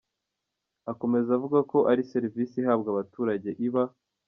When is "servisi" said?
2.11-2.55